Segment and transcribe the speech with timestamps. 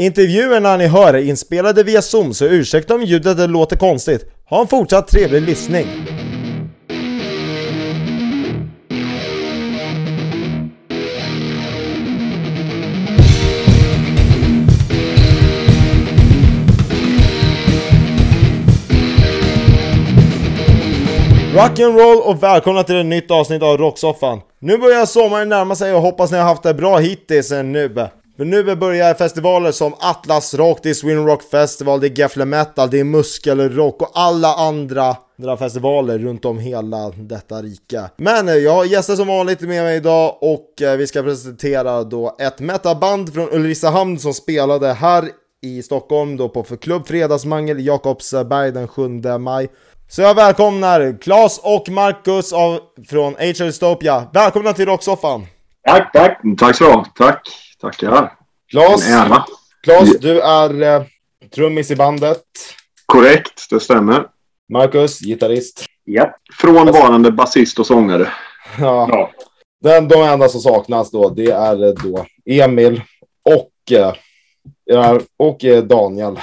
[0.00, 4.24] Intervjuerna ni hör är inspelade via Zoom så ursäkta om ljudet låter konstigt.
[4.50, 5.86] Ha en fortsatt trevlig lyssning.
[21.54, 24.40] Rock'n'roll och välkomna till ett nytt avsnitt av Rocksoffan.
[24.58, 28.08] Nu börjar sommaren närma sig och hoppas ni har haft det bra hittills nu.
[28.40, 32.44] Men nu börjar festivaler som Atlas Rock, det är Sweden Rock Festival, det är Gefle
[32.44, 35.16] Metal, det är Muskelrock och alla andra
[35.58, 38.10] festivaler runt om hela detta rika.
[38.16, 42.04] Men eh, jag har gäster som vanligt med mig idag och eh, vi ska presentera
[42.04, 45.24] då ett metaband från Ulricehamn som spelade här
[45.62, 49.68] i Stockholm då på klubb Fredagsmangel Jakobsberg eh, den 7 maj.
[50.08, 54.26] Så jag välkomnar Claes och Marcus av, från Age of Dystopia.
[54.32, 55.46] Välkomna till Rocksoffan!
[55.86, 56.40] Tack, tack!
[56.58, 57.69] Tack så du Tack!
[57.80, 58.32] Tackar!
[58.70, 59.04] Klas,
[59.82, 61.02] Klas du är eh,
[61.54, 62.44] trummis i bandet.
[63.06, 64.26] Korrekt, det stämmer.
[64.72, 65.84] Marcus, gitarrist.
[66.04, 66.36] Ja.
[66.54, 68.28] Frånvarande basist och sångare.
[68.78, 69.08] Ja.
[69.10, 69.30] ja.
[69.80, 73.02] Den, de enda som saknas då, det är eh, då Emil
[73.44, 76.38] och, eh, och eh, Daniel.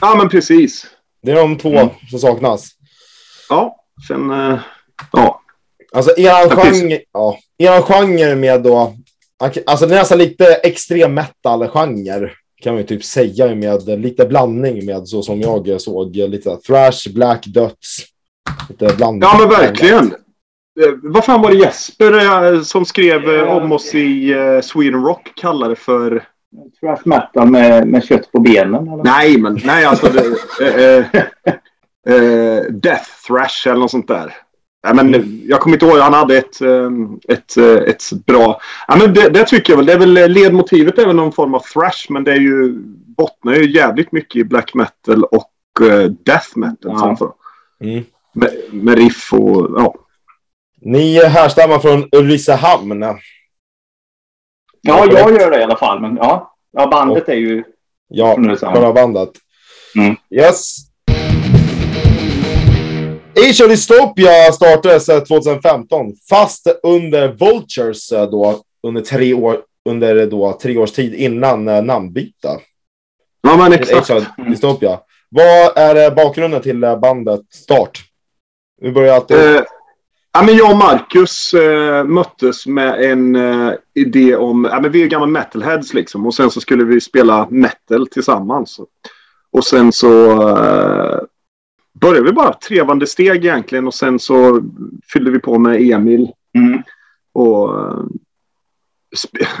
[0.00, 0.86] Ja, men precis.
[1.22, 1.88] Det är de två mm.
[2.10, 2.70] som saknas.
[3.48, 3.76] Ja,
[4.08, 4.30] sen...
[4.30, 4.58] Eh,
[5.12, 5.42] ja.
[5.92, 8.96] Alltså eran genre, ja, eran genre med då
[9.40, 14.86] Alltså det är nästan lite extrem metal-genre kan man ju typ säga med lite blandning
[14.86, 18.06] med så som jag såg lite thrash, black döds.
[18.68, 19.22] Lite blandning.
[19.22, 20.14] Ja men verkligen.
[20.80, 25.32] Eh, vad fan var det Jesper eh, som skrev eh, om oss i Sweden Rock
[25.36, 26.24] kallade för?
[26.80, 28.88] Thrash metal med, med kött på benen?
[28.88, 29.04] Eller?
[29.04, 30.08] Nej men nej alltså.
[30.08, 30.98] Det,
[32.08, 34.36] äh, äh, death thrash eller något sånt där.
[34.82, 38.60] Ja, men jag kommer inte ihåg, han hade ett, ehm, ett, eh, ett bra...
[38.88, 39.86] Ja, men det, det tycker jag väl.
[39.86, 42.72] Det är väl ledmotivet är väl någon form av thrash men det är ju,
[43.16, 47.16] bottnar ju jävligt mycket i black metal och uh, death metal.
[47.20, 47.36] Ja.
[47.80, 48.04] Mm.
[48.32, 49.94] Med, med, riff och ja.
[50.80, 53.02] Ni härstammar från Ulricehamn.
[54.80, 56.00] Ja, jag gör det i alla fall.
[56.00, 57.64] Men ja, ja bandet och, är ju
[58.08, 58.82] ja, från Ulricehamn.
[58.82, 59.30] Ja, bandet.
[59.96, 60.16] Mm.
[60.30, 60.90] Yes.
[63.36, 69.58] Of Dystopia startades 2015, fast under Vultures då, under tre, år,
[69.88, 72.60] under då, tre års tid innan eh, namnbyte.
[73.42, 74.10] Ja, men exakt.
[74.10, 75.00] Age of Dystopia.
[75.28, 78.00] Vad är eh, bakgrunden till eh, bandet start?
[78.80, 79.36] Vi börjar alltid...
[79.36, 79.62] Eh,
[80.32, 84.68] ja, men jag och Marcus eh, möttes med en eh, idé om...
[84.70, 86.26] Ja, men vi är gamla metalheads liksom.
[86.26, 88.80] Och sen så skulle vi spela metal tillsammans.
[89.52, 90.32] Och sen så
[92.00, 94.62] började vi bara trevande steg egentligen och sen så
[95.12, 96.28] fyllde vi på med Emil.
[96.54, 96.82] Mm.
[97.32, 97.70] Och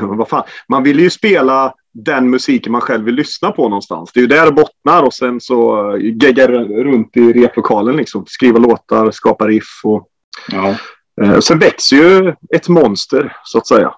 [0.00, 4.10] vad fan, man vill ju spela den musiken man själv vill lyssna på någonstans.
[4.12, 8.24] Det är ju där det bottnar och sen så gegga runt i replokalen liksom.
[8.26, 10.06] Skriva låtar, skapa riff och...
[10.52, 10.76] Ja.
[11.22, 13.94] Eh, sen växer ju ett monster så att säga.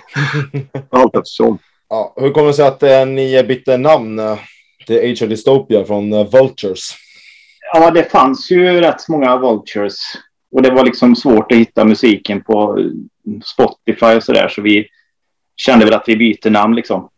[0.90, 1.58] Allt eftersom.
[1.88, 4.38] Ja, hur kommer det sig att eh, ni bytte namn eh,
[4.86, 6.94] till Age of Dystopia från eh, Vultures?
[7.72, 9.96] Ja, det fanns ju rätt många Vultures.
[10.52, 12.78] Och det var liksom svårt att hitta musiken på
[13.44, 14.48] Spotify och sådär.
[14.48, 14.86] Så vi
[15.56, 17.08] kände väl att vi byter namn liksom.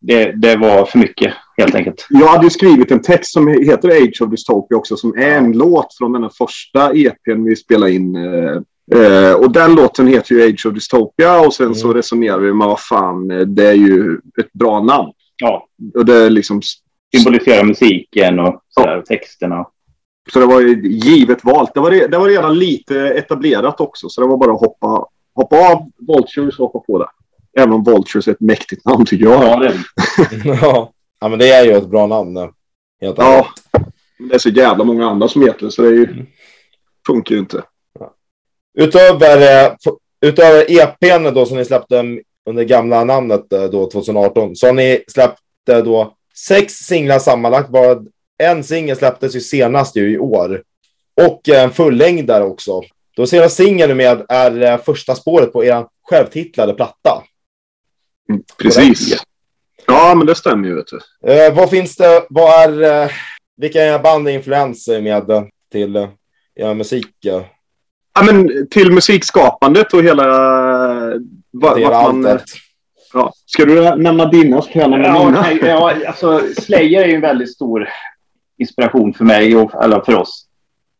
[0.00, 2.06] Det, det var för mycket helt enkelt.
[2.10, 4.96] Jag hade ju skrivit en text som heter Age of Dystopia också.
[4.96, 8.16] Som är en låt från den första EPn vi spelade in.
[8.94, 11.40] Eh, och den låten heter ju Age of Dystopia.
[11.40, 11.74] Och sen mm.
[11.74, 15.12] så resonerar vi med vad fan, det är ju ett bra namn.
[15.36, 15.66] Ja.
[15.94, 16.60] Och det är liksom
[17.16, 19.02] symbolisera musiken och sådär, ja.
[19.02, 19.66] texterna.
[20.32, 21.74] Så det var ju givet valt.
[21.74, 25.72] Det var, det var redan lite etablerat också, så det var bara att hoppa, hoppa
[25.72, 27.08] av Vultures och hoppa på det.
[27.62, 29.44] Även om Vultures är ett mäktigt namn tycker jag.
[29.44, 29.74] Ja, det,
[30.44, 30.92] ja.
[31.20, 32.36] ja men det är ju ett bra namn.
[33.00, 33.46] Helt ja,
[34.18, 36.26] men det är så jävla många andra som heter så det är ju, mm.
[37.06, 37.62] funkar ju inte.
[38.00, 38.14] Ja.
[38.78, 39.72] Utöver, eh,
[40.20, 42.04] utöver EPn då som ni släppte
[42.46, 45.40] under gamla namnet eh, då 2018 så har ni släppt
[45.70, 47.68] eh, då Sex singlar sammanlagt.
[47.68, 48.04] Bara
[48.42, 50.62] en singel släpptes ju senast ju i år.
[51.22, 52.82] Och en fullängdare också.
[53.16, 57.22] De senaste singeln med är eh, första spåret på er självtitlade platta.
[58.28, 59.22] Mm, precis.
[59.86, 60.74] Ja, men det stämmer ju.
[60.74, 61.32] Vet du.
[61.32, 62.26] Eh, vad finns det?
[62.28, 63.02] Vad är?
[63.02, 63.10] Eh,
[63.56, 66.08] vilka band är influenser med till eh,
[66.54, 67.16] er musik?
[67.20, 70.24] Ja, men till musikskapandet och hela...
[70.24, 71.18] Eh,
[71.52, 72.40] Va, det man,
[73.12, 73.32] Ja.
[73.46, 75.68] Ska du nämna dina jag nämna ja, mina.
[75.68, 77.88] ja, alltså, Slayer är ju en väldigt stor
[78.62, 80.46] inspiration för mig och eller för oss.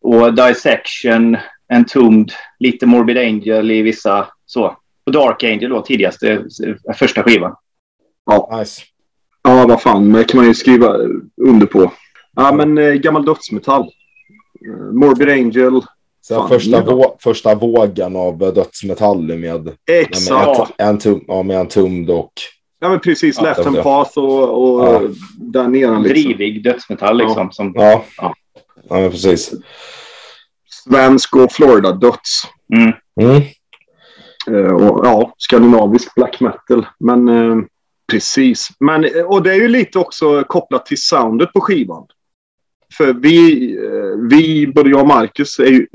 [0.03, 1.37] Och Dissection,
[1.73, 4.77] Entombed, lite Morbid Angel i vissa så.
[5.07, 6.45] Och Dark Angel då tidigaste,
[6.97, 7.55] första skivan.
[8.27, 8.59] Ja.
[8.59, 8.83] Nice.
[9.43, 10.13] Ja, vad fan.
[10.13, 10.97] Det kan man ju skriva
[11.43, 11.93] under på.
[12.37, 13.83] Ja, men eh, gammal dödsmetall.
[13.83, 15.81] Eh, Morbid Angel.
[16.21, 20.61] Så Fan, första, vå- första vågen av eh, dödsmetall med, med, Exakt.
[20.79, 22.33] en, en, tum, ja, med en tumd och...
[22.83, 23.37] Ja, men precis.
[23.37, 25.01] Ja, Left Hand Path och, och Ja.
[25.37, 25.99] där nere.
[25.99, 26.03] Liksom.
[26.03, 27.53] Drivig dödsmetall liksom.
[27.53, 28.35] Som, Ja, Ja.
[28.89, 29.53] ja men precis.
[30.71, 32.43] Svensk och Florida-döds.
[32.75, 32.93] mm.
[33.21, 33.43] Mm.
[34.51, 36.87] Eh, och, ja, skandinavisk black metal.
[36.99, 37.57] Men eh,
[38.13, 38.69] precis.
[38.81, 42.07] Men, eh, och det är ju lite också kopplat till soundet på skivan.
[42.97, 45.87] För vi, eh, vi, både jag och Marcus, är ju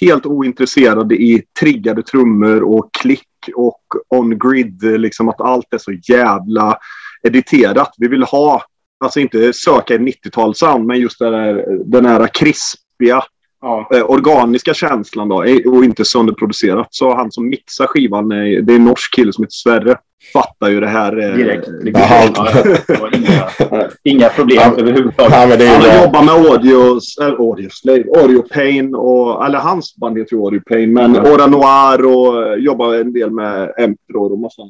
[0.00, 4.82] helt ointresserade i triggade trummor och klick och on-grid.
[4.82, 6.78] Liksom att allt är så jävla
[7.22, 7.94] editerat.
[7.98, 8.62] Vi vill ha,
[9.04, 13.22] alltså inte söka en 90-talssound, men just den här, den här krispiga
[13.60, 13.88] ja.
[13.94, 15.36] eh, organiska känslan då
[15.66, 16.88] och inte sönderproducerat.
[16.90, 19.98] Så han som mixar skivan, det är en norsk kille som heter Sverre,
[20.32, 21.30] fattar ju det här.
[21.30, 21.68] eh, Direkt.
[21.82, 22.02] Liksom.
[22.10, 22.28] Ja.
[22.34, 22.52] Ja,
[22.86, 24.80] det var inga, inga problem Ja.
[24.80, 25.32] överhuvudtaget.
[25.32, 29.58] Ja, men det är Han jobbat med Audio, äh, Audio Slave, Audio Pain och, eller
[29.58, 31.32] hans band heter ju Audio Pain, men Mm.
[31.32, 34.62] Ora Noir och eh, jobbar en del med Emperor och massa.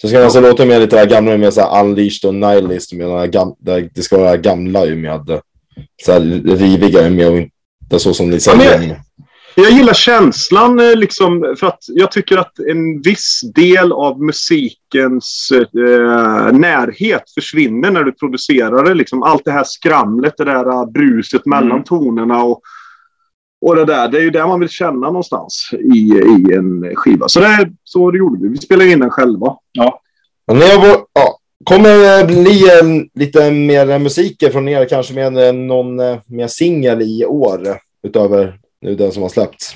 [0.00, 2.34] Så ska det alltså låta mer lite det här gamla med så här Unleashed och
[2.34, 2.92] Nihilist.
[2.92, 5.38] Med gam, där det ska vara gamla ju med eh,
[6.04, 6.20] så här
[6.56, 9.00] riviga med och inte så som ni Ja, men säger.
[9.62, 15.52] Jag gillar känslan eh, liksom, för att jag tycker att en viss del av musikens
[15.52, 18.94] eh, närhet försvinner när du producerar det.
[18.94, 21.84] Liksom, allt det här skramlet, det där eh, bruset mellan Mm.
[21.84, 22.60] tonerna och,
[23.66, 24.08] och det där.
[24.08, 27.28] Det är ju det man vill känna någonstans i, i en skiva.
[27.28, 28.48] Så det, så det gjorde vi.
[28.48, 29.56] Vi spelade in den själva.
[30.46, 35.14] Men ni har vår, ja, kommer det bli en, lite mer musik från er, kanske
[35.14, 37.60] med eh, någon eh, mer singel i år
[38.02, 39.74] utöver nu den som har släppts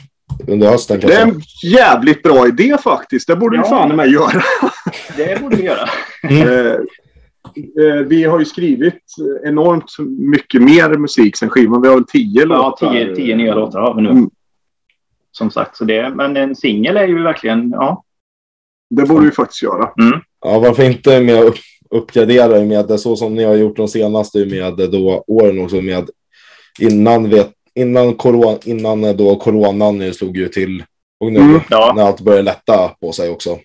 [0.48, 1.36] under hösten Det är kanske?
[1.36, 3.26] en jävligt bra idé faktiskt.
[3.26, 3.68] Det borde vi Ja.
[3.68, 4.42] fan med göra.
[5.16, 5.88] Det borde vi göra.
[6.22, 9.02] Eh, eh, vi har ju skrivit
[9.44, 11.82] enormt mycket mer musik sen skivan.
[11.82, 12.92] Vi har väl tio Ja, låtar.
[12.92, 14.10] tio, tio nya låtar har vi nu.
[14.10, 14.30] Mm.
[15.32, 18.04] Som sagt, så det, men en singel är ju verkligen, ja.
[18.90, 19.90] Det borde vi faktiskt göra.
[20.44, 21.54] Ja, varför inte med upp,
[21.90, 26.10] uppgradera med så som ni har gjort de senaste med då åren också med
[26.80, 30.84] innan vet, innan corona, innan då coronan slog ju till
[31.20, 31.60] och nu Mm.
[31.70, 33.58] Ja, när allt börjar lätta på sig också.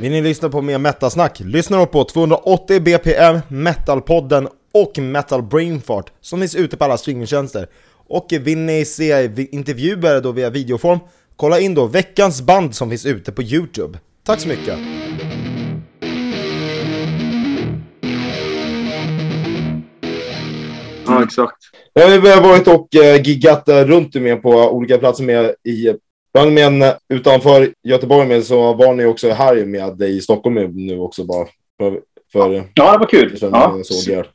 [0.00, 1.40] Vill ni lyssna på mer metasnack?
[1.40, 7.68] Lyssna då på 280 BPM, Metalpodden och Metal Brainfart som finns ute på alla streamingtjänster.
[8.08, 10.98] Och vill ni se intervjuer då via videoform?
[11.36, 13.98] Kolla in då veckans band som finns ute på Youtube.
[14.24, 14.78] Tack så mycket!
[21.06, 21.56] Ja, exakt.
[21.92, 25.92] Ja, vi har varit och eh, giggat eh, runt med på olika platser med i
[26.54, 30.54] men utanför Göteborg med så var ni också här med i Stockholm
[30.86, 31.46] nu också bara.
[31.80, 32.00] För,
[32.32, 33.38] för ja det var kul.
[33.40, 33.74] Ja.
[33.76, 34.26] jag såg er.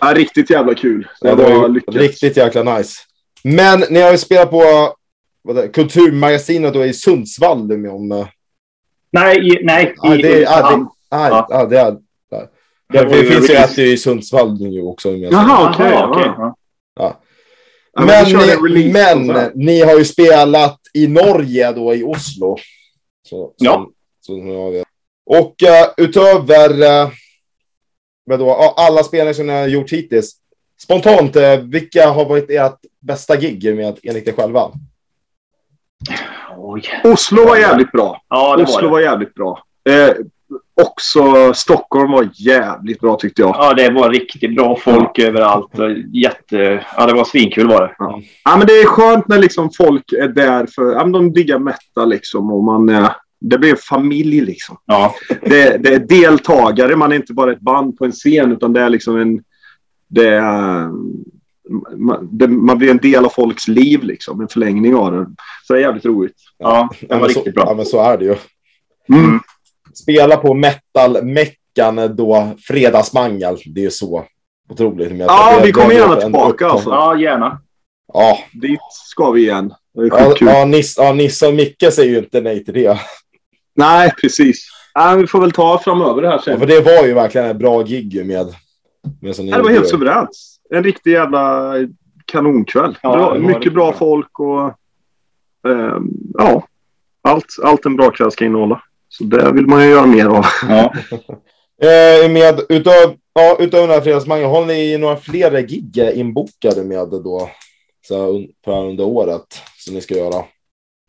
[0.00, 1.08] Ja, riktigt jävla kul.
[1.22, 1.94] Det, Ja, det var var lyckat.
[1.94, 3.00] riktigt jäkla nice.
[3.44, 4.94] Men ni har ju spelat på
[5.42, 8.12] vad det, Kulturmagasinet då i Sundsvall med om...
[8.12, 8.26] eh,
[9.10, 9.94] Nej, i, nej.
[10.04, 10.86] I det, Ulricehamn.
[11.10, 11.46] Ja.
[11.50, 11.84] ja, det är...
[11.84, 11.92] där.
[11.92, 11.98] Det
[13.02, 15.10] Det, det ju finns ju ett i Sundsvall nu också.
[15.16, 15.86] Jaha, okej.
[15.90, 16.24] Jaha, okej.
[16.38, 16.56] ja.
[16.96, 17.20] Ja.
[17.96, 18.46] Ja, men Men, ni,
[18.76, 22.56] release men ni har ju spelat i Norge då, i Oslo.
[23.28, 23.72] Så, Ja.
[23.72, 24.86] som- som jag vet.
[25.26, 26.70] Och eh, utöver
[27.04, 27.10] uh,
[28.26, 30.32] vadå, ja, alla spelningar som ni har gjort hittills.
[30.82, 34.70] Spontant, eh, vilka har varit ert bästa gig med, enligt er själva?
[36.56, 36.82] Oj.
[37.04, 38.22] Oslo var jävligt bra.
[38.28, 38.92] Ja, det var Oslo det.
[38.92, 39.62] var jävligt bra.
[39.88, 40.10] Eh,
[40.82, 43.56] också Stockholm var jävligt bra tyckte jag.
[43.58, 45.78] Ja, det var riktigt bra folk överallt.
[45.78, 46.84] och Jätte...
[46.96, 47.94] Ja, det var svinkul var det.
[48.44, 50.92] Ja, men det är skönt när liksom folk är där för...
[50.92, 52.88] Ja, men de diggar metal liksom och man...
[52.88, 54.76] Eh, det blir en familj liksom.
[54.86, 56.96] Ja, Det, det är deltagare.
[56.96, 59.42] Man är inte bara ett band på en scen utan det är liksom en...
[60.08, 60.90] Det är...
[61.96, 64.40] Man, det, man blir en del av folks liv liksom.
[64.40, 65.26] En förlängning av det.
[65.66, 66.36] Så det är jävligt roligt.
[66.58, 67.64] ja det var men så, riktigt bra.
[67.66, 68.36] Ja, men så är det ju.
[69.08, 69.40] Mm.
[69.94, 73.56] Spela på metal-meckan då, fredagsmangel.
[73.66, 74.24] Det är ju så
[74.68, 75.08] otroligt.
[75.08, 76.90] Men Ja, vi kommer gärna tillbaka, alltså.
[76.90, 77.60] Ja, gärna.
[78.12, 79.74] Ja, Dit ska vi igen.
[79.94, 80.48] Det är ja, skitkul.
[80.48, 82.98] ja, Nisse, ja, och Micke säger ju inte nej till det.
[83.76, 84.68] Nej, precis.
[84.94, 86.58] Ja, vi får väl ta framöver det här Ja, sen.
[86.60, 88.46] för det var ju verkligen en bra gig med.
[89.20, 90.28] med Ja, det var helt suveränt.
[90.70, 91.74] En riktig jävla
[92.24, 92.98] kanonkväll.
[93.02, 94.62] Ja, bra, det var mycket bra folk och
[95.70, 96.08] ehm,
[96.38, 96.66] ja,
[97.22, 98.82] allt, allt en bra kväll ska innehålla.
[99.18, 100.46] Så det vill man ju göra mer av.
[100.68, 100.94] Ja.
[101.82, 107.08] Eh, med, utav, ja, utöver den här fredagsmangeln, har ni några fler gig inbokade med
[107.08, 107.50] då?
[108.08, 108.14] Så
[108.66, 110.44] här, under året som ni ska göra?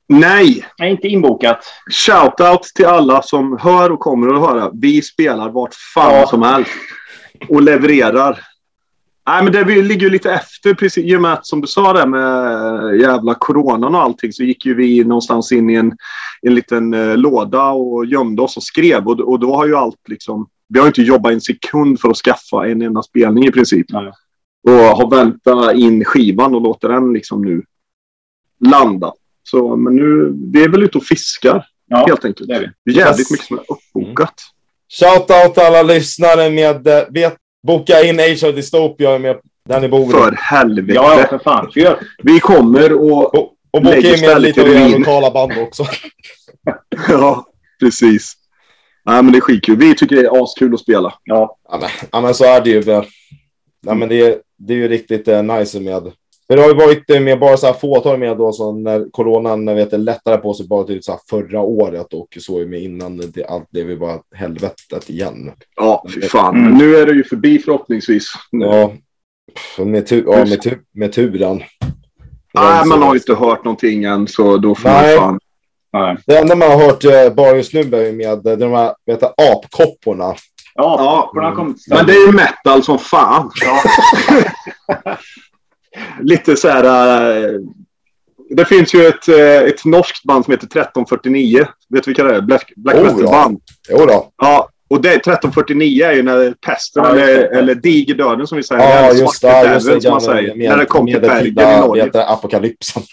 [0.08, 0.66] Nej!
[0.80, 1.58] Nej, inte inbokat.
[1.92, 4.72] Shoutout till alla som hör och kommer att höra.
[4.74, 6.28] Vi spelar vart fan Ja.
[6.28, 6.72] som helst.
[7.50, 8.40] Och levererar.
[9.28, 10.74] Nej, men det vi ligger ju lite efter.
[10.74, 14.44] Precis, I och med att, som du sa där med jävla coronan och allting, så
[14.44, 15.94] gick ju vi någonstans in i en,
[16.42, 19.08] en liten eh, låda och gömde oss och skrev.
[19.08, 20.48] Och, och då har ju allt liksom...
[20.70, 23.86] Vi har ju inte jobbat en sekund för att skaffa en enda spelning i princip.
[23.90, 24.12] Nej.
[24.68, 27.64] Och har väntat in skivan och låter den liksom nu
[28.66, 29.14] landa.
[29.44, 32.48] Så, men nu, vi är väl ute och fiskar Ja, helt enkelt.
[32.50, 32.94] det är vi.
[32.94, 33.32] Jävligt Yes.
[33.32, 34.34] mycket som är uppbokat.
[35.00, 36.88] Shoutout till alla lyssnare med...
[36.88, 39.36] eh, Vet, boka in Age of Dystopia med
[39.82, 40.12] ni bor.
[40.12, 40.94] För helvete.
[40.94, 41.72] Ja, ja, för fan.
[42.24, 43.36] Vi kommer och...
[43.36, 45.86] Och, och boka in med lite av era lokala band också.
[47.10, 47.46] ja,
[47.80, 48.34] precis.
[49.06, 49.78] Nej, men det är skitkul.
[49.78, 51.14] Vi tycker det är askul att spela.
[51.24, 52.84] Ja, Ja men, ja, men så är det ju.
[53.88, 56.12] Ja, men det, är- det är ju riktigt eh, nice med.
[56.48, 59.12] För det har ju varit eh, med bara så här fåtal med då, så när
[59.12, 62.66] coronan vet, är lättare på sig bara typ så här förra året och så är
[62.66, 65.52] med innan det, allt blev ju bara helvetet igen.
[65.76, 66.56] Ja, fy fan.
[66.56, 66.70] Mm.
[66.70, 68.34] Men nu är det ju förbi förhoppningsvis.
[68.52, 68.92] Ja,
[69.78, 71.64] med, tu, ja, med, tu, med turen.
[72.54, 75.20] Nej, man har ju inte hört någonting än, så då får Nej.
[75.20, 75.40] man fan...
[75.94, 76.18] nej.
[76.26, 79.20] Det enda man har hört eh, bara just nu är med eh, de här vet
[79.20, 80.36] du, apkopporna.
[80.76, 83.52] Ja, Ja, kommit Men det är ju metal som fan.
[83.62, 83.82] Ja.
[86.22, 86.84] Lite så här...
[87.46, 87.60] eh,
[88.50, 91.68] det finns ju ett, eh, ett norskt band som heter 1349.
[91.90, 92.42] Vet du vilka det är?
[92.42, 93.60] Black, Black Oh, Metal-band.
[93.90, 94.32] Jo då.
[94.38, 98.82] Ja, och det 1349 är ju när pesten, Ja, eller, eller digerdöden som vi säger.
[98.84, 99.74] Ja, eller just det.
[99.74, 100.56] Just det som man säger.
[100.56, 102.10] med, när det kom till Bergen i Norge.
[102.14, 103.04] du, apokalypsen.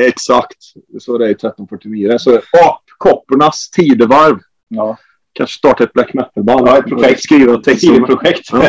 [0.00, 0.58] Exakt.
[1.00, 2.18] Så det är 1349.
[2.18, 4.38] Så apkoppornas tidevarv.
[4.68, 4.96] Ja,
[5.32, 6.68] Kanske starta ett black metal-band.
[6.68, 7.22] Ja, ett projekt.
[7.22, 7.88] Skriva texter.
[7.88, 8.48] Sidoprojekt.
[8.52, 8.64] Ja.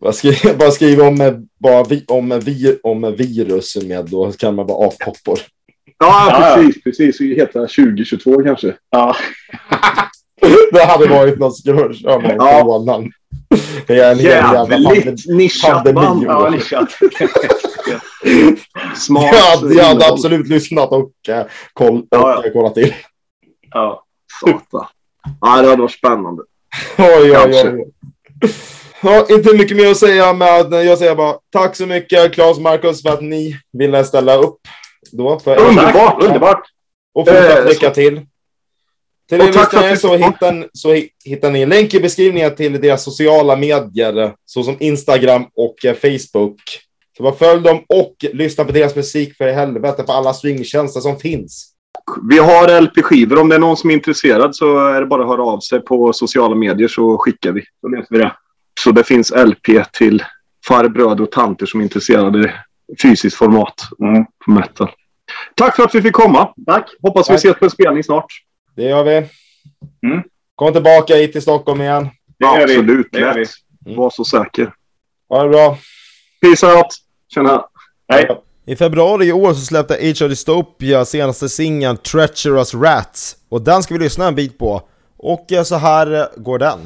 [0.00, 4.32] Bara skriva, bara skriva om, eh, bara vi, om, eh, vi, om virus med då
[4.32, 5.38] kan man bara apkoppor.
[5.98, 6.82] Ja, precis.
[6.82, 7.16] precis.
[7.16, 8.74] Så heta 2022 kanske.
[8.90, 9.16] Ja,
[10.72, 12.20] Det hade varit något om Ja.
[12.38, 13.12] coronan.
[13.86, 14.84] Det är en hel jävla pandemi.
[14.96, 16.22] Jävligt nischat band.
[16.22, 16.88] ja nischat.
[18.96, 19.24] Smart.
[19.34, 22.46] Jag hade, jag hade absolut lyssnat och, eh, koll, och Ja, ja.
[22.46, 22.94] eh, kollat till.
[23.70, 24.04] Ja.
[24.44, 24.86] Satan.
[25.40, 26.42] Ja, det hade varit spännande.
[26.98, 27.68] Oj, oj, Kanske.
[27.72, 27.84] oj.
[29.02, 32.62] Ja, inte mycket mer att säga, men jag säger bara tack så mycket Claes och
[32.62, 34.60] Marcus för att ni ville ställa upp.
[35.12, 36.22] Då för Underbart.
[36.22, 36.62] Underbart.
[37.14, 38.20] Och fortsatt Eh, lycka till.
[39.28, 43.56] Till er lyssnare så hittar, så hi- hittar ni länk i beskrivningen till deras sociala
[43.56, 46.60] medier, såsom Instagram och eh, Facebook.
[47.16, 51.00] Så bara följ dem och lyssna på deras musik för i helvete på alla streamingtjänster
[51.00, 51.72] som finns.
[52.30, 53.38] Vi har LP-skivor.
[53.38, 55.80] Om det är någon som är intresserad så är det bara att höra av sig
[55.80, 57.62] på sociala medier så skickar vi.
[57.82, 58.32] Då löser vi det.
[58.84, 60.24] Så det finns LP till
[60.68, 62.38] farbröder och tanter som är intresserade
[62.92, 64.24] i fysiskt format Mm.
[64.44, 64.90] på metal.
[65.54, 66.54] Tack för att vi fick komma.
[66.66, 66.90] Tack.
[67.02, 67.38] Hoppas vi Tack.
[67.44, 68.26] ses på en spelning snart.
[68.76, 69.16] Det gör vi.
[70.08, 70.22] Mm.
[70.54, 72.08] Kom tillbaka hit till Stockholm igen.
[72.38, 72.76] Det gör vi.
[72.76, 73.08] Absolut.
[73.12, 73.40] Det gör vi.
[73.40, 73.96] Lätt.
[73.96, 74.72] Var så säker.
[75.28, 75.78] Ha det bra.
[76.40, 76.86] Peace out.
[77.34, 77.64] Tjena.
[78.12, 78.28] Hej.
[78.66, 83.36] I februari i år så släppte Age of Dystopia senaste singeln Treacherous Rats.
[83.48, 84.82] Och den ska vi lyssna en bit på.
[85.16, 86.78] Och så här går den.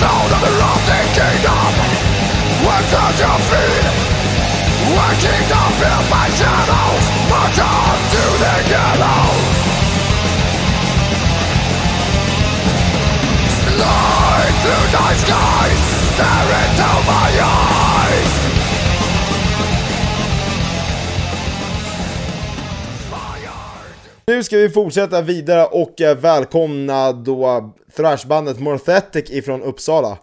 [0.00, 1.74] sound of the rotting kingdom
[2.64, 3.86] where at your feet?
[4.88, 9.58] Where kingdom filled by shadows March on to the gallows
[13.60, 15.82] Slide through night skies
[16.14, 16.73] Staring
[24.26, 30.18] Nu ska vi fortsätta vidare och eh, välkomna då thrashbandet Morthetic ifrån Uppsala.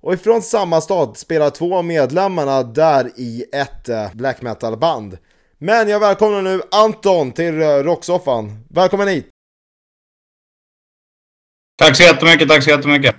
[0.00, 5.18] Och ifrån samma stad spelar två av medlemmarna där i ett eh, black metal band.
[5.58, 8.64] Men jag välkomnar nu Anton till eh, Rocksoffan.
[8.70, 9.28] Välkommen hit!
[11.78, 13.16] Tack så jättemycket, tack så jättemycket.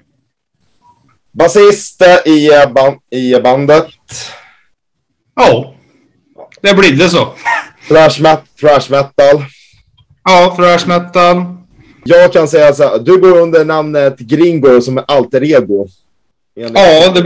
[1.31, 3.87] Basist i, ban- i bandet.
[5.35, 5.73] Ja,
[6.61, 7.33] det blir det så.
[7.87, 9.43] Thrash, met- thrash metal.
[10.27, 10.55] Ja,
[10.87, 11.43] metal.
[12.05, 15.87] Jag kan säga så här, du går under namnet Gringo som är alter ego.
[16.53, 17.21] Ja, det,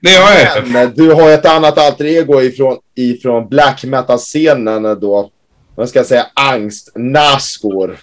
[0.00, 0.68] det gör jag.
[0.68, 5.30] Men eh, du har ett annat alter ego ifrån, ifrån black metal-scenen då.
[5.74, 6.26] Vad ska jag säga?
[6.34, 7.96] Angst, Nasgård.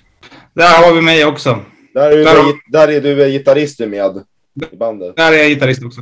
[0.53, 1.59] Där har vi mig också.
[1.93, 4.23] Där är, du, Där har- där är du gitarrist med
[4.71, 5.15] i bandet.
[5.15, 6.01] Där är jag gitarrist också.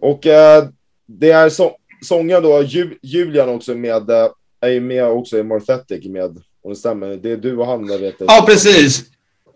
[0.00, 0.64] Och eh,
[1.08, 4.26] det är så, sångaren då, Ju, Julian också med, eh,
[4.60, 6.36] är ju med också i Morphetic med,
[6.70, 7.16] om det stämmer.
[7.16, 8.14] Det är du och han, jag vet.
[8.18, 9.04] Ja, precis.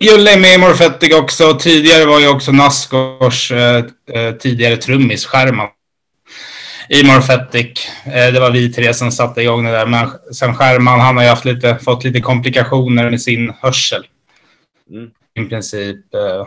[0.01, 1.59] Julle är med i Morphetic också.
[1.59, 5.69] Tidigare var ju också Nascors eh, eh, tidigare trummis, Scherman.
[6.89, 7.89] I Morphetic.
[8.07, 9.87] Eh, det var vi tre som satte igång det där.
[9.87, 14.07] Men sen Scherman, han har ju haft lite, fått lite komplikationer med sin hörsel.
[14.91, 15.11] Mm.
[15.35, 16.15] I princip.
[16.15, 16.47] Eh,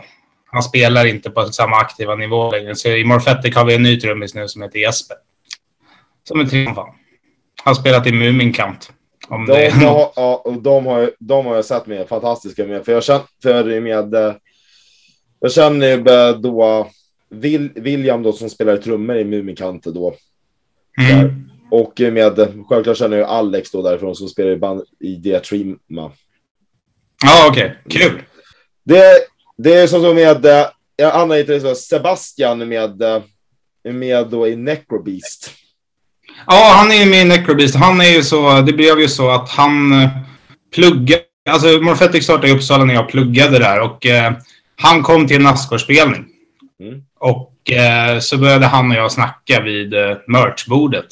[0.50, 2.74] han spelar inte på samma aktiva nivå längre.
[2.74, 5.16] Så i Morphetic har vi en ny trummis nu som heter Jesper.
[6.28, 6.86] Som är triumfan.
[7.64, 8.92] Han har spelat i Muminkant.
[9.28, 12.08] Om det De, är de, har- ja, och de, har, de har jag sett med,
[12.08, 12.84] fantastiska med.
[12.84, 14.34] För jag känner för med, eh,
[15.40, 15.98] jag känner
[16.32, 16.88] då
[17.74, 20.14] William då som spelar trummor i Mumikante då.
[21.10, 21.50] Mm.
[21.70, 26.12] Och med, självklart känner jag Alex då därifrån som spelar i band i Diatrima.
[27.24, 27.78] Ja, okej.
[27.90, 28.22] Kul.
[28.84, 29.02] Det,
[29.56, 30.46] det är som så med,
[30.96, 33.22] jag använder inte det Sebastian med, eh,
[33.82, 35.50] med då i Necrobeast.
[36.46, 37.74] Ja, han är ju med i Necrobeast.
[37.74, 40.08] Han är ju så, det blev ju så att han eh,
[40.74, 44.32] pluggade, alltså Morphetic startade i Uppsala när jag pluggade där och eh,
[44.76, 46.26] han kom till en Nascar-spelning.
[46.80, 47.02] Mm.
[47.20, 51.06] Och eh, så började han och jag snacka vid eh, merchbordet.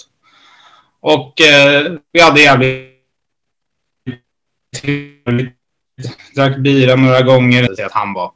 [1.01, 2.93] Och eh, vi hade jävligt.
[6.35, 7.85] Drack bira några gånger.
[7.85, 8.33] Att han var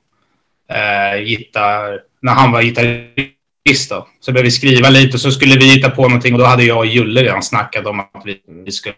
[0.69, 3.40] eh, gitarr, när han var gitarrist
[3.89, 4.07] då.
[4.21, 6.65] Så började vi skriva lite och så skulle vi hitta på någonting och då hade
[6.65, 8.95] jag och Julle redan snackat om att vi, vi skulle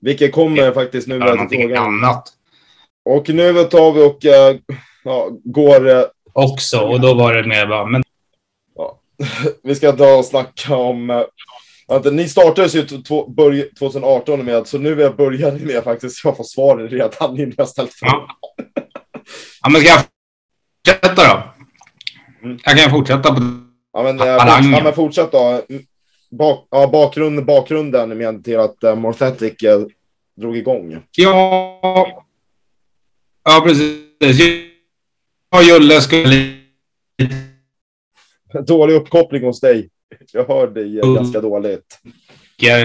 [0.00, 1.84] Vilket kommer faktiskt nu någonting frågan.
[2.04, 2.28] annat
[3.04, 4.56] Och nu tar vi och eh,
[5.04, 6.02] ja, går, eh,
[6.32, 6.78] också.
[6.80, 8.02] Och då var det mer bara, men
[9.62, 11.22] vi ska ta och snacka om eh,
[11.88, 16.24] att ni startades ju t- två- börj- 2018 med, så nu är började med faktiskt,
[16.24, 18.26] jag får svaren redan innan jag ställt frågan.
[18.74, 18.82] ja.
[19.62, 20.00] ja, men ska jag
[20.84, 21.42] fortsätta då?
[22.42, 22.58] Mm.
[22.64, 23.40] Jag kan fortsätta på
[23.98, 24.70] Ja, men, eh, Talangen.
[24.72, 25.62] ja, men fortsätt då.
[26.30, 29.80] Bak, ja, bakgrund, bakgrunden med till att uh, Morphetic eh,
[30.40, 31.02] drog igång.
[31.16, 32.24] Ja,
[33.44, 33.98] ja precis.
[35.50, 36.54] Jag och Julle skulle
[38.66, 39.88] Dålig uppkoppling hos dig.
[40.32, 41.14] Jag hör dig eh, Mm.
[41.14, 41.98] ganska dåligt.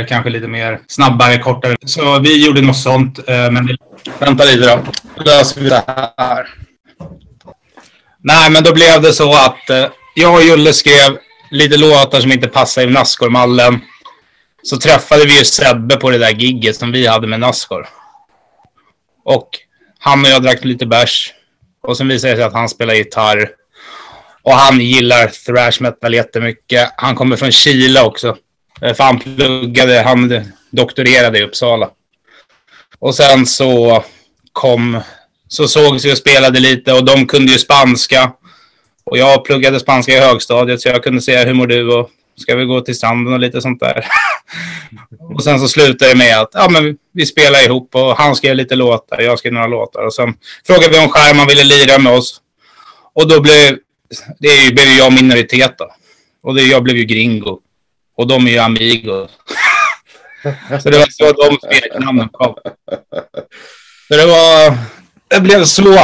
[0.07, 1.75] kanske lite mer snabbare, kortare.
[1.85, 3.19] Så vi gjorde något sånt.
[3.29, 3.77] eh, Men.
[4.19, 4.79] Vänta lite då.
[5.17, 5.83] Då löser vi det
[6.17, 6.47] här.
[8.19, 11.17] Nej, men då blev det så att eh, jag och Julle skrev
[11.52, 13.82] lite låtar som inte passade i Nascormallen.
[14.63, 17.88] Så träffade vi ju Sebbe på det där gigget som vi hade med Nascor.
[19.26, 19.49] Och
[19.99, 21.34] han och jag drack lite bärs.
[21.82, 23.49] Och sen visade det sig att han spelar gitarr.
[24.41, 26.93] Och han gillar thrash metal jättemycket.
[26.97, 28.38] Han kommer från Chile också.
[28.82, 31.89] Eh, för han pluggade, han doktorerade i Uppsala.
[32.99, 34.04] Och sen så
[34.52, 35.02] kom,
[35.47, 38.32] så sågs vi och spelade lite och de kunde ju spanska.
[39.03, 42.55] Och jag pluggade spanska i högstadiet så jag kunde säga hur mår du och ska
[42.55, 44.05] vi gå till stranden och lite sånt där.
[45.35, 48.55] och sen så slutade det med att ja, men vi- spelade ihop och han skrev
[48.55, 50.05] lite låtar, jag skrev några låtar.
[50.05, 50.33] Och sen
[50.67, 52.41] frågade vi om Skärman ville lira med oss.
[53.15, 53.77] Och då blev,
[54.39, 55.95] det ju- blev jag minoritet då.
[56.43, 57.59] Och det, jag blev ju gringo.
[58.17, 59.27] Och de är ju amigo.
[60.83, 62.55] så det var så de smeknamnen kom.
[64.07, 64.77] Så det var...
[65.35, 65.97] Det blev så.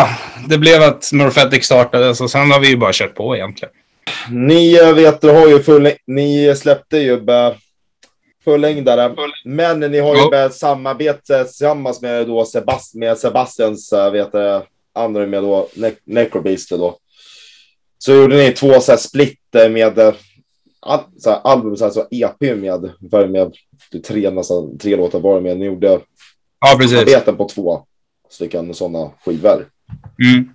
[0.50, 3.74] Det blev att Smurfetic startades och sen har vi ju bara kört på egentligen.
[4.30, 7.54] Ni vet, har ju full, ni släppte ju eh,
[8.44, 9.16] fullängdare,
[9.46, 14.36] men ni har ju börjat samarbete tillsammans med, då Sebast, med Sebastians eh, vet
[14.94, 16.98] andra med då ne Necrobeast då.
[17.98, 20.14] Så gjorde ni två så här split eh, med eh,
[20.80, 22.92] al så här, album, så här, så EP med,
[23.30, 23.54] med
[23.92, 25.58] typ tre, nästan tre låtar var med.
[25.58, 26.00] Ni gjorde
[26.60, 27.00] Ja, precis.
[27.00, 27.86] arbeten på två
[28.30, 29.66] stycken sådana skivor.
[30.24, 30.50] Mm.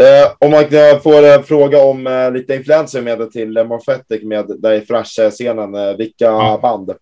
[0.00, 4.22] Eh, om man kan få eh, fråga om eh, lite influenser med till eh, Morphetic
[4.22, 5.74] med där i thrash-scenen.
[5.74, 6.58] Eh, vilka Ja.
[6.62, 6.92] band?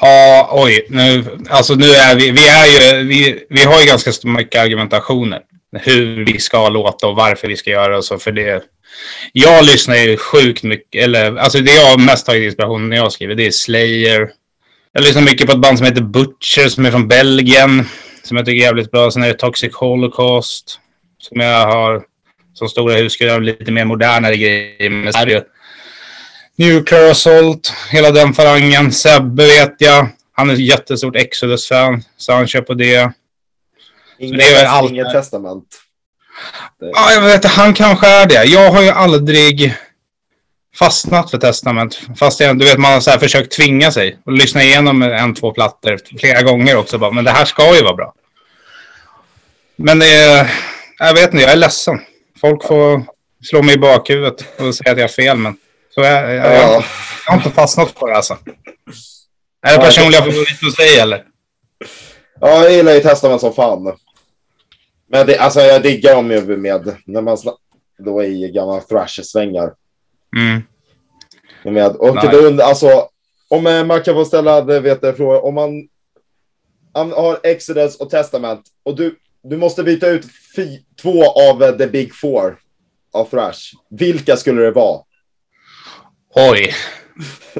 [0.00, 0.86] Ja, oj.
[0.90, 2.66] Nu, alltså nu är vi, vi är
[2.96, 5.40] ju, vi, vi har ju ganska mycket argumentationer.
[5.72, 8.18] Hur vi ska låta och varför vi ska göra och så.
[8.18, 8.62] För det,
[9.32, 13.34] jag lyssnar ju sjukt mycket, eller alltså det jag mest tagit inspiration när jag skriver,
[13.34, 14.30] det är Slayer.
[14.92, 17.84] Jag lyssnar mycket på ett band som heter Butcher som är från Belgien.
[18.22, 19.10] Som jag tycker är jävligt bra.
[19.10, 20.80] Sen är det Toxic Holocaust.
[21.18, 22.02] Som jag har
[22.54, 24.90] som stora husgudar, lite mer modernare grejer.
[24.90, 25.42] Men så är det ju
[26.56, 28.92] Nuclear Assault, hela den farangen.
[28.92, 30.08] Sebbe vet jag.
[30.32, 33.12] Han är ett jättestort Exodus-fan, så han kör på det.
[34.18, 35.66] Inget, det allt- inget testament.
[36.78, 38.44] Ja, jag vet inte, han kanske är det.
[38.44, 39.74] Jag har ju aldrig
[40.74, 42.00] fastnat för Testament.
[42.16, 45.34] Fast jag, du vet, man har så här försökt tvinga sig och lyssna igenom en,
[45.34, 46.98] två plattor flera gånger också.
[46.98, 48.14] Bara, men det här ska ju vara bra.
[49.76, 50.50] Men det är,
[50.98, 52.00] jag vet inte, jag är ledsen.
[52.40, 53.02] Folk får
[53.44, 55.56] slå mig i bakhuvudet och säga att jag har fel, men
[55.94, 56.84] Så jag, jag, jag, Ja.
[57.26, 58.38] jag har inte fastnat på det alltså.
[59.66, 61.24] Är det personliga favoriter hos dig eller?
[62.40, 63.96] Ja, jag gillar ju Testament som fan.
[65.08, 67.38] Men det, alltså jag diggar dem ju med, när man
[67.98, 69.72] då i gamla thrash-svängar.
[70.36, 70.62] Mm.
[71.64, 72.28] Med, och Nej.
[72.34, 73.08] und- alltså,
[73.48, 75.88] om eh, man kan få ställa det, vet jag, fråga, om man,
[76.94, 81.76] man har Exodus och Testament och du, du måste byta ut fi, två av eh,
[81.76, 82.56] the big four
[83.12, 83.60] av thrash.
[83.90, 85.02] Vilka skulle det vara?
[86.34, 86.74] Oj,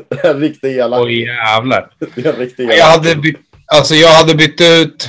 [0.25, 1.01] En riktig elak.
[1.01, 1.93] oj jävlar.
[2.17, 2.77] En riktig elak.
[2.79, 5.09] Jag hade bytt, alltså jag hade bytt ut...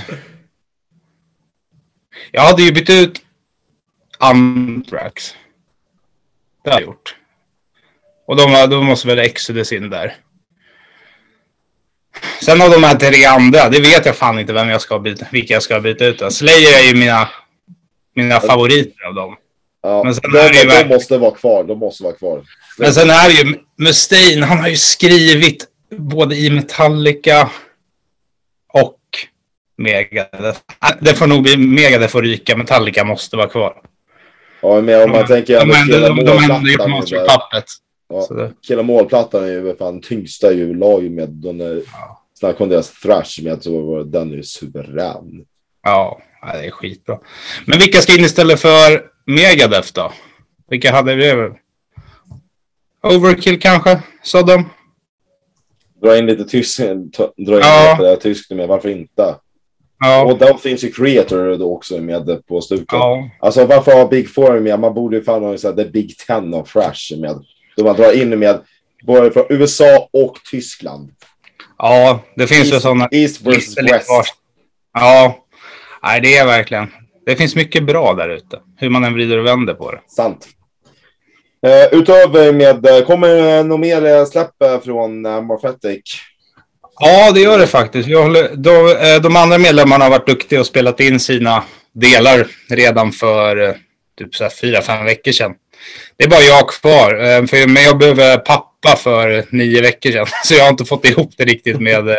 [2.32, 3.22] Jag hade ju bytt ut
[4.18, 5.36] Anthrax.
[6.64, 7.16] Det har jag gjort.
[8.32, 10.16] Och de, då måste väl Exodus in där.
[12.42, 15.26] Sen av de här tre andra, det vet jag fan inte vem jag ska byta,
[15.32, 16.34] vilka jag ska byta ut.
[16.34, 17.30] Slayer är ju mina,
[18.16, 19.36] mina favoriter av dem.
[19.84, 21.64] Ja, men sen de, är det ju de verkligen- måste vara kvar.
[21.64, 22.42] De måste vara kvar.
[22.78, 25.66] Men sen är det ju Mustaine, han har ju skrivit
[25.98, 27.50] både i Metallica
[28.74, 28.98] och
[29.78, 30.60] Megadeth.
[30.80, 33.74] Ah, Det får nog bli Megadeth får ryka, Metallica måste vara kvar.
[34.62, 36.90] Ja, men om man tänker de, ändå ju på All-plattan.
[36.92, 37.18] Master.
[37.18, 37.66] Puppet.
[38.12, 38.22] Ja.
[38.22, 38.54] Så det-
[39.00, 41.82] All-plattan är ju fan tyngsta ju, la ju med den är,
[42.34, 45.46] Snacka om deras thrash med så var den är ju suverän.
[45.84, 47.20] Ja, ja, det är skitbra.
[47.66, 50.12] Men vilka ska in istället för Megadeth då?
[50.70, 51.50] Vilka hade vi?
[53.04, 54.02] Overkill kanske?
[54.24, 54.70] Sodom?
[56.02, 57.98] Dra in lite tysk, dra in Ja.
[58.00, 59.36] lite tyskt med, varför inte?
[60.00, 60.26] Ja.
[60.26, 62.86] Och där finns ju Creator då också med på stuken.
[62.90, 63.30] ja.
[63.40, 64.80] Alltså varför ha Big Four med?
[64.80, 67.44] Man borde ju fan ha så här, the Big Ten av thrash med.
[67.82, 68.62] Då man drar in med
[69.04, 71.12] både från USA och Tyskland.
[71.78, 73.08] Ja, det finns ju sådana.
[73.12, 74.10] East lite West.
[74.94, 75.46] Ja,
[76.04, 76.88] nej, det är verkligen.
[77.26, 78.60] Det finns mycket bra där ute.
[78.78, 80.02] Hur man än vrider och vänder på det.
[80.08, 80.48] Sant.
[81.68, 86.02] Uh, utöver med, eh, kommer något mer uh, släpp eh, från uh, Morphetic?
[87.00, 88.10] Ja, det gör det faktiskt.
[88.10, 91.64] Vi håller, de, eh, de andra medlemmarna har varit duktiga och spelat in sina
[91.94, 93.74] delar redan för eh,
[94.18, 95.54] typ så här fyra, fem veckor sedan.
[96.18, 97.14] Det är bara jag kvar.
[97.14, 100.28] eh, För, men jag blev pappa för nio veckor sedan.
[100.46, 102.16] Så jag har inte fått ihop det riktigt med eh,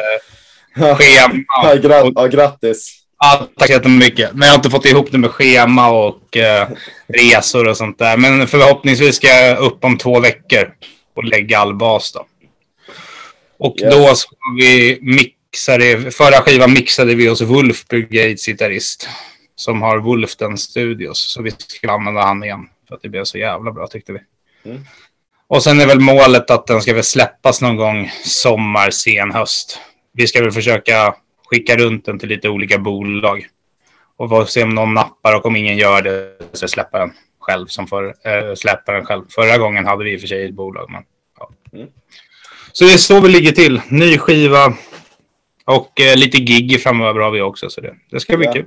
[0.77, 1.45] Ja, schema.
[1.75, 2.99] gra- och- ja, grattis.
[3.19, 4.31] Ja, tack så jättemycket.
[4.33, 6.69] Men jag har inte fått ihop det med schema och eh,
[7.09, 8.17] resor och sånt där.
[8.17, 10.73] Men förhoppningsvis ska jag upp om två veckor
[11.17, 12.27] och lägga all bas då.
[13.59, 13.95] Och Yes.
[13.95, 16.15] då ska vi mixa det.
[16.15, 19.09] Förra skivan mixade vi hos Wolf Brigades gitarrist.
[19.57, 21.33] Som har Wolfden Studios.
[21.33, 22.61] Så vi ska använda han igen.
[22.93, 24.19] För att det blev så jävla bra tyckte vi.
[24.71, 24.83] Mm.
[25.47, 29.79] Och sen är väl målet att den ska väl släppas någon gång sommar, sen höst.
[30.13, 31.15] Vi ska väl försöka
[31.47, 33.47] skicka runt den till lite olika bolag.
[34.17, 37.87] Och se om någon nappar och om ingen gör det så släpper den själv som
[37.87, 39.23] för, äh, släpper den själv.
[39.35, 40.91] Förra gången hade vi i och för sig ett bolag.
[40.91, 41.03] Men,
[41.39, 41.51] ja.
[41.73, 41.89] Mm.
[42.73, 43.81] Så det är så vi ligger till.
[43.89, 44.75] Ny skiva
[45.65, 47.71] och eh, lite gig framöver har vi också.
[47.71, 48.53] Så det, det ska bli Ja.
[48.53, 48.67] kul.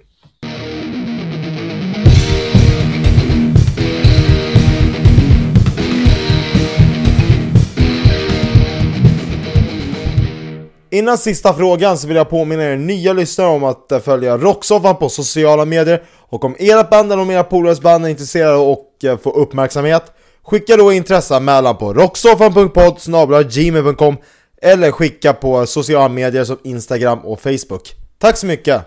[10.96, 14.96] Innan sista frågan så vill jag påminna er nya lyssnare om att eh, följa Rocksoffan
[14.96, 19.04] på sociala medier och om ert band eller om era polares band är intresserade och
[19.04, 20.04] eh, få uppmärksamhet
[20.46, 22.98] skicka då intresseanmälan på rocksoffan.podd
[24.62, 27.94] eller skicka på sociala medier som Instagram och Facebook.
[28.18, 28.82] Tack så mycket!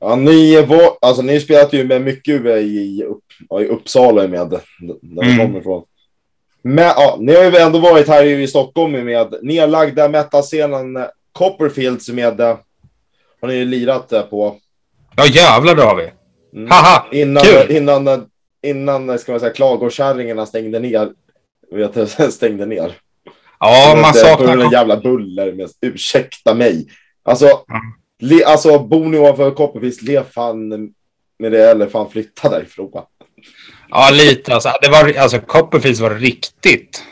[0.00, 3.24] Ja, ni, var, alltså, ni spelat ju med mycket i, upp,
[3.60, 4.60] i Uppsala med, där
[5.02, 5.38] ni Mm.
[5.46, 5.82] kommer ifrån.
[6.62, 12.08] Men, ja, ni har ju ändå varit här i Stockholm med nedlagda metalscenen eh, Copperfields
[12.08, 12.40] med...
[12.40, 12.56] eh,
[13.40, 14.56] Har ni lirat eh, på?
[15.16, 16.10] Ja jävlar det har vi.
[16.58, 16.70] Mm.
[16.70, 17.06] Haha!
[17.12, 17.76] Innan, Kul!
[17.76, 18.26] innan,
[18.62, 21.10] innan, ska man säga, klagokärringarna stängde ner.
[21.70, 22.92] Vet du, stängde ner.
[23.60, 24.72] Ja, man På saknar...
[24.72, 26.86] jävla buller med, ursäkta mig.
[27.22, 27.80] Alltså, Mm.
[28.22, 30.68] le, alltså bor ni ovanför Copperfields, le fan
[31.38, 32.92] med det eller fan flytta därifrån.
[33.90, 34.54] Ja, lite.
[34.54, 37.04] Alltså, det var, alltså Copperfields var riktigt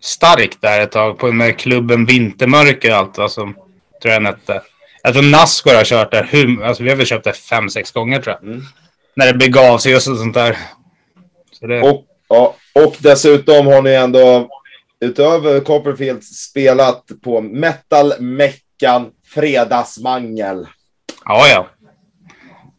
[0.00, 1.18] starkt där ett tag.
[1.18, 3.18] På, med klubben Vintermörker och allt.
[3.18, 4.62] Alltså, tror jag den hette.
[5.02, 6.28] Jag tror Nascar har kört där.
[6.30, 8.50] Hur, alltså, vi har väl köpt det fem, sex gånger tror jag.
[8.50, 8.62] Mm.
[9.16, 10.58] När det begav sig och sånt där.
[11.52, 14.48] Så det, Och, ja, och dessutom har ni ändå
[15.00, 20.66] utöver Copperfields spelat på Metal Meckan Fredagsmangel.
[21.24, 21.66] ja, ja.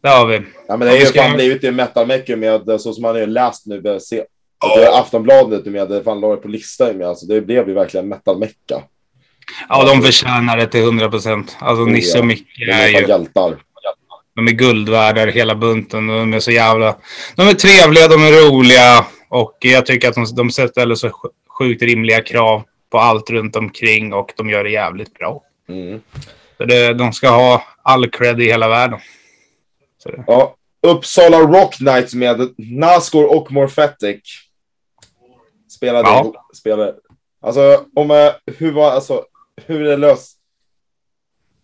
[0.02, 0.42] Det har vi.
[0.68, 3.16] Ja, men det Ja, har ju fan blivit en Metal Mecka med så som man
[3.16, 3.80] har läst nu.
[3.80, 4.20] det Se,
[4.64, 7.08] att det Aftonbladet med, det fan la det på listan med.
[7.08, 8.82] Alltså det blev ju verkligen Metal Mecka.
[9.68, 11.56] Ja, de förtjänar det till 100 procent.
[11.60, 12.20] Alltså Oh, Nisse ja.
[12.20, 13.08] och Micke De är är ju...
[13.08, 13.56] hjältar.
[14.36, 16.06] De är guld värda hela bunten.
[16.06, 16.96] De är så jävla...
[17.36, 19.06] De är trevliga, de är roliga.
[19.28, 21.10] Och jag tycker att de, de ställer så
[21.58, 25.42] sjukt rimliga krav på allt runt omkring och de gör det jävligt bra.
[25.68, 26.00] Mm.
[26.56, 28.98] Så det, de ska ha all cred i hela världen.
[30.04, 34.20] Det, Ja, Uppsala Rock Knights med Nascor och Morphetic.
[35.68, 36.46] Spelade, Ja.
[36.56, 36.94] spelade.
[37.40, 39.24] Alltså, om, eh, hur var, alltså,
[39.66, 40.36] hur är det löst?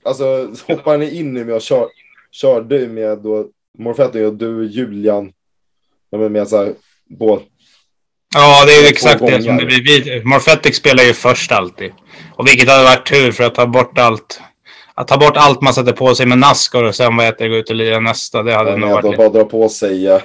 [0.04, 1.88] Alltså, hoppar ni in nu med och kör,
[2.30, 3.48] körde med då
[3.78, 5.32] Morphetic och du Julian?
[6.10, 6.74] De är med så här,
[7.18, 7.42] båt.
[8.34, 10.24] ja, det är ju exakt det som det blir.
[10.24, 11.92] Morphetic spelar ju först alltid.
[12.36, 14.40] Och vilket hade varit tur för att ta bort allt.
[14.94, 17.54] Att ta bort allt man sätter på sig med Nascar och sen vad heter gå
[17.56, 18.42] ut och lira nästa.
[18.42, 20.20] Det hade nog varit att bara dra på sig uh,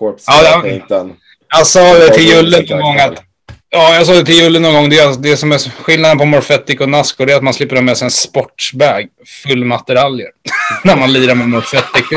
[0.00, 0.60] Ja, ja.
[0.62, 1.12] Painten.
[1.56, 3.22] Jag sa det till Julle någon gång att...
[3.70, 4.88] Ja, jag sa det till Julle någon gång.
[4.88, 7.76] Det, är- det som är skillnaden på Morphetic och Nasco det är att man slipper
[7.76, 9.06] ha med sig en sportsbag
[9.46, 10.28] full med attiraljer.
[10.84, 12.08] När man lirar med Morphetic.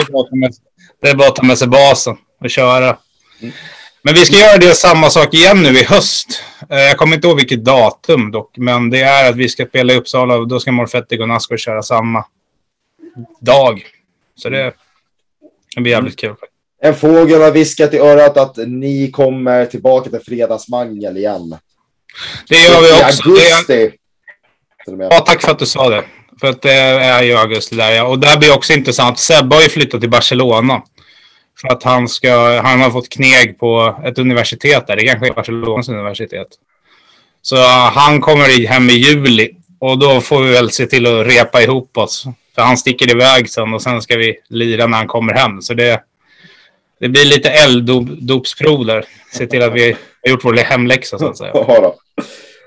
[1.02, 2.98] Det är bara att ta med, sig basen och köra.
[4.04, 6.44] Men vi ska göra det samma sak igen nu i höst.
[6.70, 8.58] Eh, Jag kommer inte ihåg vilket datum dock.
[8.58, 11.58] Men det är att vi ska spela i Uppsala och då ska Morphetic och Nasco
[11.58, 12.26] köra samma
[13.40, 13.86] dag.
[14.36, 14.74] Så det,
[15.76, 16.36] det blir jävligt kul.
[16.84, 21.58] En fågel har viskat i örat att ni kommer tillbaka till Fredagsmangel igen.
[22.50, 23.30] Det gör vi I också.
[23.30, 23.98] Är, augusti.
[25.10, 26.04] Ja, tack för att du sa det.
[26.40, 28.04] För att det är ju augusti där ja.
[28.04, 29.20] Och det här blir också intressant.
[29.20, 30.82] Sebbe har ju flyttat till Barcelona.
[31.62, 34.96] För att han ska, han har fått kneg på ett universitet där.
[34.96, 36.48] Det kanske är Barcelonas universitet.
[37.42, 39.56] Så uh, han kommer hem i juli.
[39.80, 42.26] Och då får vi väl se till att repa ihop oss.
[42.56, 45.62] För han sticker iväg sen och sen ska vi lira när han kommer hem.
[45.62, 46.04] Så det,
[47.00, 49.06] det blir lite elddopsprov där.
[49.34, 51.52] Se till att vi har gjort vår hemläxa så att säga.
[51.68, 51.96] Ja, då.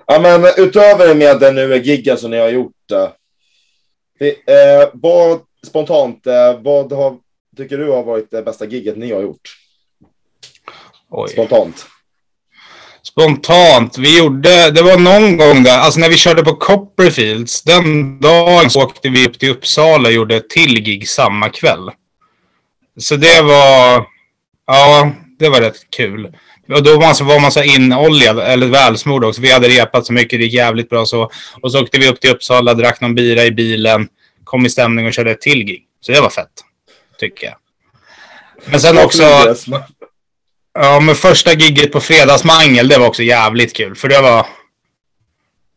[0.06, 2.90] ja, men utöver med den nu giggen som ni har gjort.
[2.92, 3.08] Eh,
[4.18, 7.16] det, Eh, vad, spontant, eh, vad har,
[7.56, 9.56] tycker du har varit det bästa gigget ni har gjort?
[11.10, 11.28] Oj.
[11.28, 11.86] Spontant.
[13.02, 13.98] Spontant.
[13.98, 18.70] Vi gjorde, det var någon gång där, alltså när vi körde på Copperfields, den dagen
[18.70, 21.90] så åkte vi upp till Uppsala och gjorde ett till gig samma kväll.
[23.00, 24.06] Så det var,
[24.66, 26.36] ja, det var rätt kul.
[26.68, 29.40] Och då var man så, var man så inoljad, eller välsmord också.
[29.40, 31.30] Vi hade repat så mycket, det gick jävligt bra så.
[31.60, 34.08] Och så åkte vi upp till Uppsala, drack någon bira i bilen,
[34.44, 35.84] kom i stämning och körde ett till gig.
[36.00, 36.48] Så det var fett,
[37.18, 37.56] tycker jag.
[38.66, 39.22] Men sen också...
[40.78, 43.94] Ja, men första gigget på Fredagsmangel, det var också jävligt kul.
[43.94, 44.46] För det var...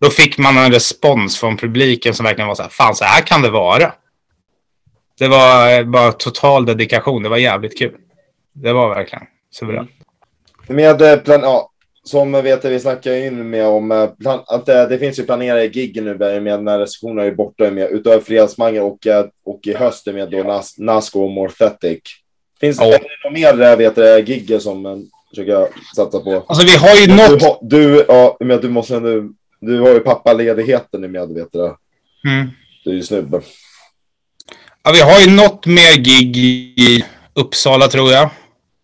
[0.02, 3.22] Då fick man en respons från publiken som verkligen var så här, fan så här
[3.22, 3.94] kan det vara.
[5.20, 7.96] Det var bara total dedikation, det var jävligt kul.
[8.54, 9.92] Det var verkligen suveränt.
[10.68, 11.72] Med eh, plan, ja,
[12.08, 14.10] som vet vi snackar in med om eh,
[14.48, 17.92] att eh, det finns ju planerade gig nu där med när restriktionerna är borta med
[17.92, 22.00] utöver Fredagsmangel och, eh, och i höst är med då Nas, Nasco och Morphetic.
[22.60, 22.86] Finns Ja.
[22.86, 26.46] det något mer eh, vet du, gig som man försöker satsa på?
[26.48, 27.60] Alltså vi har ju Du, något...
[27.62, 31.64] du, ja, men du måste du, du har ju pappaledigheten nu med, vet du.
[32.30, 32.50] Mm.
[32.84, 33.42] Du är ju snubbe.
[34.84, 36.38] Ja, vi har ju något mer gig
[36.80, 38.30] i Uppsala tror jag.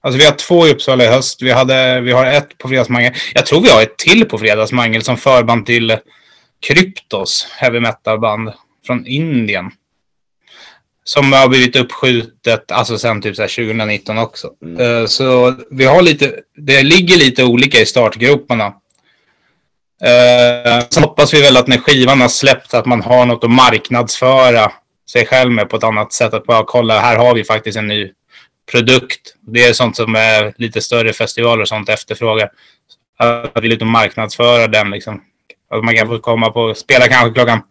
[0.04, 1.42] Alltså vi har två i Uppsala i höst.
[1.42, 3.14] Vi, hade, vi har ett på Fredagsmangel.
[3.34, 5.98] Jag tror vi har ett till på Fredagsmangel som förband till
[6.68, 8.54] Kryptos, heavy metal-band
[8.88, 9.72] från Indien.
[11.04, 14.50] Som har blivit uppskjutet, alltså sen typ så här 2019 också.
[14.80, 18.66] Eh, Så vi har lite, det ligger lite olika i startgroparna.
[20.04, 23.52] Eh, så hoppas vi väl att när skivan har släppt att man har något att
[23.52, 24.72] marknadsföra
[25.12, 26.34] sig själv med på ett annat sätt.
[26.34, 28.12] Att bara kolla, här har vi faktiskt en ny
[28.72, 29.36] produkt.
[29.42, 32.50] Det är sånt som är lite större festivaler och sånt efterfrågar.
[33.18, 35.22] Att vi lite marknadsföra den liksom.
[35.70, 37.62] Att man kan få komma på, spela kanske klockan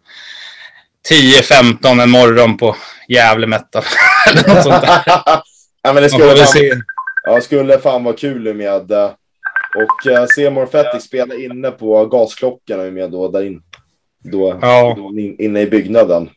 [1.09, 2.75] 10-15 en morgon på
[3.07, 3.83] Gävle Metal.
[4.29, 5.01] Eller något sånt där.
[5.81, 6.71] ja, men det skulle, fan, se.
[7.23, 8.91] ja, skulle fan vara kul med.
[8.91, 9.11] eh,
[9.75, 13.61] Och uh, se Morphetic spela inne på gasklockan med då, där in,
[14.23, 14.93] då, Ja.
[14.97, 16.29] då in, inne i byggnaden.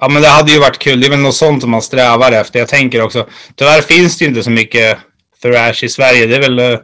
[0.00, 1.00] Ja, men det hade ju varit kul.
[1.00, 2.58] Det är väl något sånt som man strävar efter.
[2.58, 4.98] Jag tänker också, tyvärr finns det ju inte så mycket
[5.42, 6.26] thrash i Sverige.
[6.26, 6.78] Det är väl eh,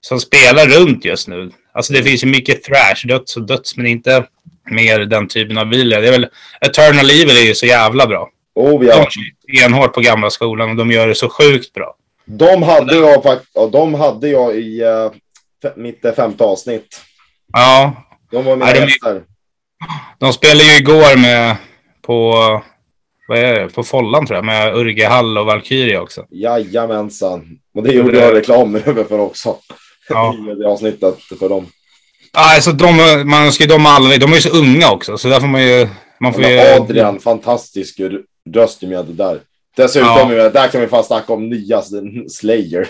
[0.00, 1.50] som spelar runt just nu.
[1.72, 4.24] Alltså det finns ju mycket thrash, döds och döds, men inte
[4.70, 6.00] mer den typen av bilar.
[6.00, 6.26] Det är väl,
[6.60, 8.28] Eternal Evil är ju så jävla bra.
[8.54, 9.08] Oh, De ja.
[9.10, 11.94] kör enhårt på gamla skolan och de gör det så sjukt bra.
[12.26, 17.00] De hade jag ja, de hade jag i uh, mitt eh, femte avsnitt.
[17.52, 17.92] Ja,
[18.30, 19.22] De var mina Ja, de är-
[20.18, 21.56] de spelade ju igår med
[22.06, 22.32] på,
[23.28, 26.26] vad är det, på Follan tror jag, med Urge Hall och Valkyria också.
[26.30, 27.58] Jajamensan.
[27.74, 29.56] Och det gjorde jag reklam för också.
[30.08, 30.34] Ja.
[30.52, 31.66] I det avsnittet för dem.
[32.32, 35.40] Alltså de, man ska ju de alla, de är ju så unga också, så där
[35.40, 35.88] får man ju...
[36.20, 38.00] Man får ju Adrian, fantastisk
[38.54, 39.40] röst med det där.
[39.76, 40.48] Dessutom, Ja.
[40.48, 41.82] där kan vi fan snacka om nya
[42.28, 42.88] Slayer.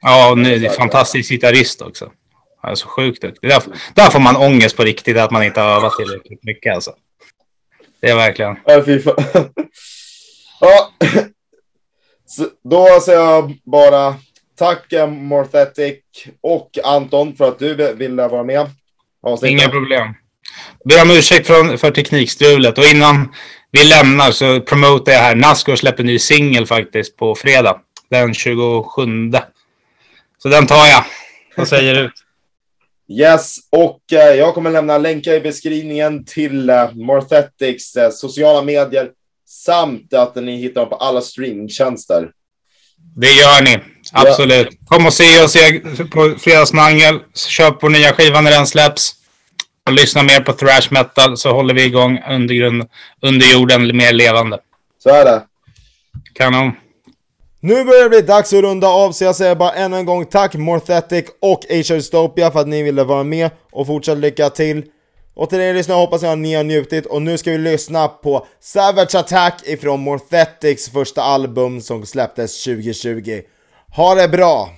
[0.00, 2.10] Ja, är fantastisk gitarrist också.
[2.62, 3.50] Han är så sjukt duktig.
[3.50, 3.62] Där,
[3.94, 6.92] där får man ångest på riktigt att man inte har övat tillräckligt mycket alltså.
[8.04, 8.56] Det är verkligen.
[8.64, 9.14] Ja, fy fan.
[10.60, 10.92] ja.
[12.26, 14.14] Så då säger jag bara
[14.58, 15.98] tack eh, Morthetic
[16.40, 18.70] och Anton för att du ville vara med.
[19.22, 19.52] Avsnittet.
[19.52, 20.14] Inga problem.
[20.84, 22.78] Ber om ursäkt för, för teknikstrulet.
[22.78, 23.34] Och innan
[23.70, 25.34] vi lämnar så promotar jag här.
[25.34, 27.80] Nasco släpper ny singel faktiskt på fredag.
[28.10, 28.62] Den 27.
[30.38, 31.04] Så den tar jag.
[31.56, 32.10] Vad säger du?
[33.08, 39.10] Yes, och eh, jag kommer lämna länkar i beskrivningen till eh, Morthetics eh, sociala medier
[39.46, 42.30] samt att ni hittar dem på alla streamingtjänster.
[43.16, 43.78] Det gör ni.
[44.12, 44.68] Absolut.
[44.86, 45.56] Kom och se oss
[46.10, 47.18] på Fredagsmangel.
[47.34, 49.12] Köp vår nya skiva när den släpps.
[49.86, 52.88] Och lyssna mer på thrash metal så håller vi igång undergrund,
[53.22, 54.58] under jorden mer levande.
[54.98, 55.42] Så är det.
[56.34, 56.72] Kanon.
[57.66, 60.24] Nu börjar det bli dags att runda av så jag säger bara ännu en gång
[60.26, 64.84] tack Morthetic och Asia Dystopia för att ni ville vara med och fortsatt lycka till.
[65.34, 68.08] Och till er lyssnare hoppas jag att ni har njutit och nu ska vi lyssna
[68.08, 73.40] på Savage Attack ifrån Morthetics första album som släpptes 2020.
[73.96, 74.70] Ha det bra!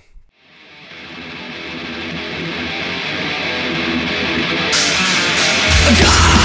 [6.01, 6.36] God